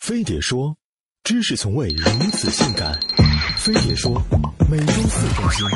[0.00, 0.74] 飞碟说
[1.24, 2.98] ：“知识从未如此性感。”
[3.58, 4.20] 飞碟说
[4.70, 5.66] ：“每周四更新。”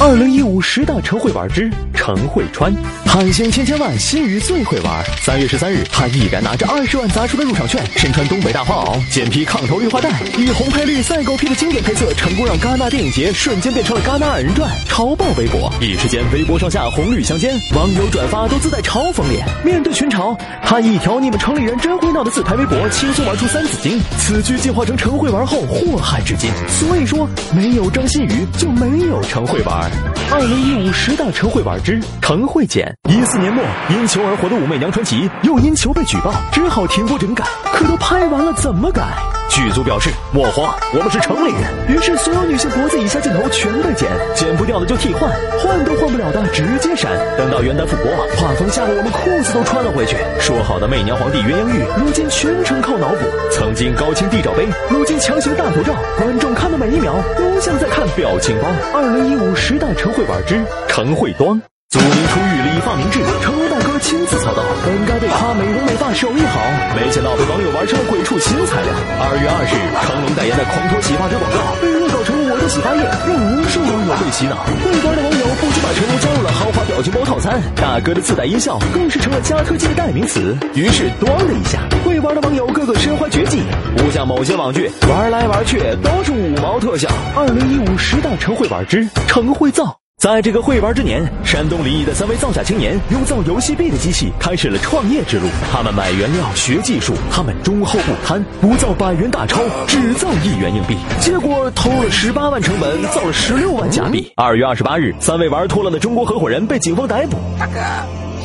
[0.00, 2.74] 二零一五十大陈会玩之陈慧川，
[3.12, 5.04] 汉星千千万，新宇最会玩。
[5.20, 10.08] 三月十三日，他毅然拿着二十万砸出的入场券，身穿东北大花袄，简披抗头绿化带，
[10.38, 15.70] 以红配绿赛狗屁的经典配色，成功让戛纳电影节瞬间变成了戛纳二人转，潮爆微博。
[15.78, 19.46] 一时间，微博上下红绿相间，网友转发都自带嘲讽脸。
[19.62, 20.34] 面对群嘲，
[20.64, 24.00] 他一条“你们城里人真会闹”的自拍微博，轻松玩出三字经。
[24.16, 26.50] 此句进化成陈会玩后，祸害至今。
[26.66, 29.90] 所以说，没有张馨予，就没有陈会玩。
[30.30, 32.90] 二零一五十大陈会玩之陈慧简。
[33.10, 37.44] 一四年末，因求而火的武媚娘传奇又因求被举报，只好停播整改。
[37.72, 39.02] 可都拍完了，怎么改？
[39.50, 41.62] 剧组表示莫慌，我们是城里人。
[41.88, 45.28] 于是所有女性脖子以下镜头全被剪，剪不掉的就替换，
[45.58, 47.10] 换都换不了的直接删。
[47.36, 50.16] 等到元旦复播，画风吓得我们裤子都穿了回去。
[50.38, 53.26] 说好的媚娘皇帝鸳鸯浴，如今全程靠脑补。
[53.50, 58.68] 曾经高清地罩杯，如今强行大头照，观众看的每一秒都像在看表情包。
[58.94, 61.60] 二零一五十大陈会玩之陈慧端。
[61.92, 66.58] 祖名出狱，理发明智，成龙大哥亲自操刀，本该被夸美容美发手艺好，
[66.96, 68.88] 没想到被网友玩成了鬼畜新材料。
[69.20, 69.76] 二月二日，
[70.08, 74.56] 成龙代言的狂脱洗发水广告被恶搞成了我的洗发液，让无数网友被洗脑。
[74.80, 80.56] 会玩的网友不仅把成龙加入了豪华表情包套餐，大哥的自带音效更是成了加科技的代名词。
[80.72, 83.60] 于是，端了一下，会玩的网友个个身怀绝技，
[83.98, 87.06] 不像某些网剧玩来玩去都是五毛特效。
[87.36, 90.01] 二零一五十大成会玩之成会造。
[90.22, 95.48] 在这个会玩之年，山东临沂的三位造假青年用造游戏币的机器开始了创业之路。
[95.72, 100.96] 他们买原料、学技术，他们忠厚不贪，不造百元大钞，只造一元硬币。
[101.18, 104.32] 结果偷了十八万成本，造了十六万假币。
[104.36, 107.36] 二月二十八日，三位玩脱了的中国合伙人被警方逮捕。
[107.58, 107.80] 大哥，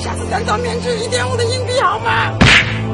[0.01, 2.33] 下次再造面值一点五的硬币好吗？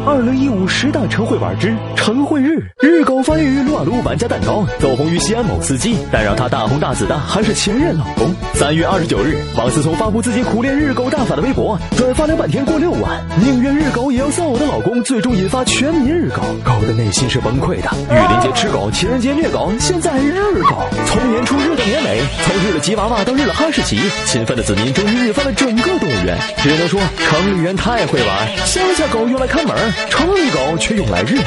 [0.05, 8.29] 二零一五十大晨会玩之晨会日，日狗发育于撸啊撸玩家蛋糕，走红于西安某司机，但让他大红大紫的还是前任老公。
[8.53, 17.89] 三月二十九日，王思聪发布自己苦练日狗大法的微博，转发了半天过六万，宁愿日狗也要造我的老公，最终引发全民日狗，狗的内心是崩溃的。
[18.11, 26.37] 玉林节吃狗，情人节虐狗，现在日狗，从年初日到年尾，从日了吉娃娃到日了哈士奇，勤奋的子民终于日翻了整个动物园。
[26.57, 29.92] 只能说城里人太会玩，乡下狗用来看门。
[30.09, 31.37] 城里狗却用来日。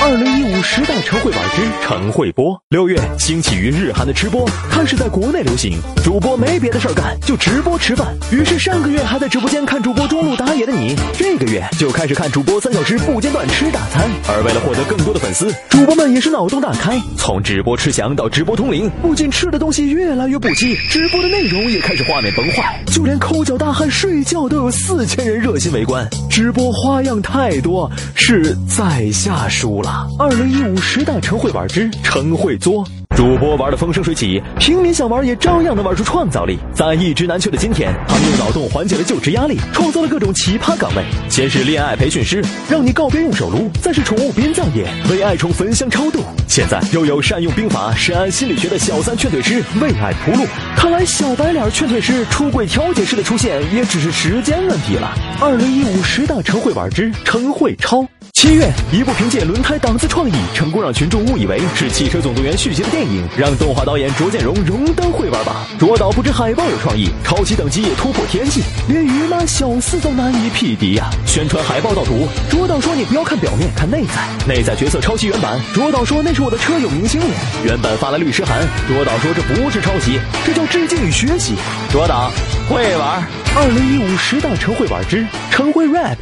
[0.00, 2.56] 二零一五时代陈会玩之陈会播。
[2.68, 8.06] 六月兴起于日韩的吃播开始在国内流行，主播没别的事儿干，就直播吃饭。
[8.30, 14.08] 于是上个月还在直播间看主播中路打野的你，这个月就开始看主播三小时不间断吃大餐。
[14.28, 26.08] 而为了获得更多的粉丝，主播们也是脑洞大开，从直播吃翔到直播通灵，不仅吃的东西越来越不羁，直播的内容也开始画面崩坏，就连抠脚大汉睡觉都有四千人热心围观。
[26.38, 30.06] 直播花样太多，是在下输了。
[30.20, 32.86] 二零一五十大陈会玩之陈会作。
[33.18, 36.56] 主播玩的风生水起，平民想玩也照样能玩出创造力。
[36.72, 41.02] 在一直难求的今天，他们用脑洞缓解了就职压力，创造了各种奇葩岗位。
[41.28, 42.40] 先是恋爱培训师，
[42.70, 46.22] 让你告别用手撸；再是宠物殡葬业，为爱宠焚香超度。
[46.46, 50.46] 现在又有善用兵法、深谙心理学的小三劝退师，为爱铺路。
[50.76, 55.12] 看来小白脸劝退师、出轨调解师的出现，也只是时间问题了。
[55.40, 58.06] 二零一五十大陈会玩之陈会超。
[58.38, 65.66] 七月，一部凭借轮胎档次创意，成功让群众误以为是《汽车总动员》续集的电影，让动画导演卓建荣荣登会玩吧。
[65.76, 71.10] 卓导不止海报有创意，抄袭等级也突破天际，连于妈小四都难以匹敌呀！
[71.26, 77.32] 宣传海报盗图，卓导说你不要看表面，看内在，内在角色抄袭原版，卓导说那是我的车友明星脸，
[77.64, 80.16] 原版发来律师函，卓导说这不是抄袭，
[80.46, 81.56] 这叫致敬与学习。
[81.90, 82.30] 卓导
[82.68, 83.20] 会玩，
[83.56, 86.16] 二零一五十大陈会玩之陈会 rap。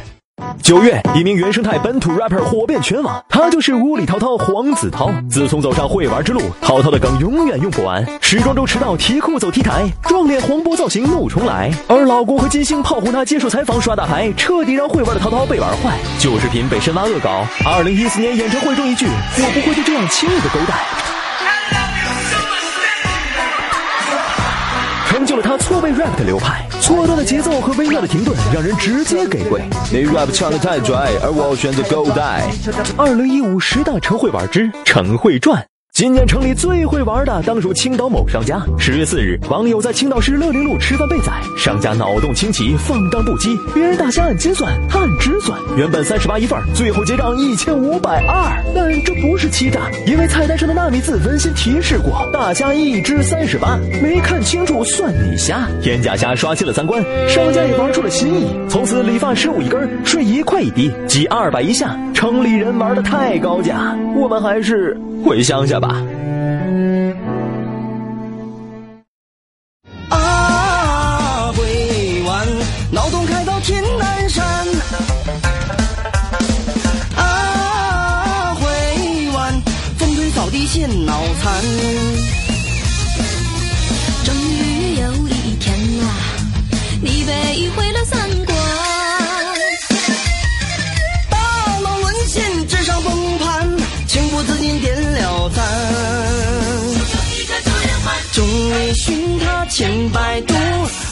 [0.61, 5.11] 九月，一名原生态本土 rapper 火遍全网，他就是屋里涛涛黄子韬。
[5.29, 8.05] 自从走上会玩之路，涛涛的梗永远用不完。
[8.21, 11.71] 时装周迟到，提裤走 T 台，撞脸黄渤造型怒重来。
[11.87, 15.97] 而老公和金星炮轰他接受采访耍大牌，彻底让会玩的涛涛被玩坏。
[16.19, 17.45] 旧视频被深挖恶搞。
[17.65, 19.05] 二零一四年演唱会中一句
[19.39, 20.75] “我不会就这样轻易的勾带”。
[25.67, 29.61] 错位 rap 的流派，错乱的节奏和微妙的停顿，让人直接给跪。
[29.91, 32.49] 你 rap 唱的太拽，而我选择 go die。
[32.95, 35.61] 二零一五十大陈会玩之陈会传。
[35.97, 38.61] 今年城里最会玩的当属青岛某商家。
[38.77, 48.63] 十月四日，网友在青岛市乐陵路吃饭被宰，商家脑洞清奇，放荡不羁，别人大虾按斤算，他按只算，原本三十八一份，最后结账一千五百二。
[48.75, 55.67] 但这不是欺诈，因为菜单上的纳米字温馨提示过，大虾一只三十八，没看清楚算你瞎。
[55.81, 61.97] 天价虾刷新了三观，商家也玩出了新意，从此理发十五一根，税一块一滴，挤二百一下。
[62.13, 64.95] 城里人玩的太高价，我们还是
[65.27, 65.89] 回乡下吧。
[70.09, 72.47] 啊，回湾，
[72.91, 74.45] 脑洞开到天南山。
[77.17, 78.65] 啊，回
[79.35, 79.61] 湾，
[79.97, 81.61] 风吹草低见脑残。
[84.23, 85.75] 终于有一天
[86.05, 86.07] 啊，
[87.01, 88.56] 你被毁了三观。
[98.37, 100.53] 众里寻他千百度，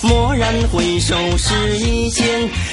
[0.04, 2.24] 蓦然回首是一见，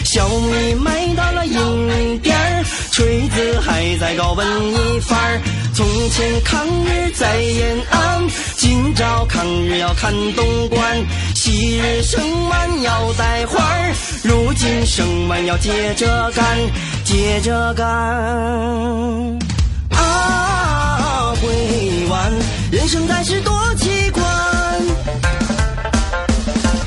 [0.04, 5.40] 小米卖到了银点儿，锤子还在搞文艺范。
[5.72, 8.28] 从前抗日在延安，
[8.58, 11.02] 今朝抗日要看东莞，
[11.34, 12.20] 昔日生
[12.50, 13.58] 完要带花，
[14.22, 16.44] 如今生完要接着干，
[17.04, 17.88] 接着干。
[19.96, 20.61] 啊，
[21.42, 22.32] 回湾，
[22.70, 24.24] 人生在世多奇观。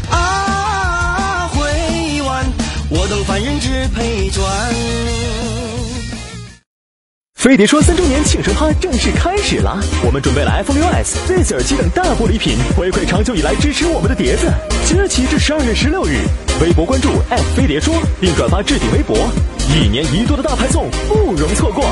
[0.09, 1.59] 啊，回
[2.21, 2.45] 湾，
[2.89, 4.45] 我等凡人只配赚。
[7.35, 9.77] 飞碟说三周年庆生趴正式开始啦！
[10.03, 14.51] 我们准备了 iPhone 6s、Beats 耳机等大波礼品，回馈长久以来支持我们的碟子。
[14.85, 16.21] 即日起至十二月十六日，
[16.61, 17.09] 微博关注
[17.55, 19.15] 飞碟说，并转发置顶微博，
[19.75, 21.85] 一年一度的大派送不容错过。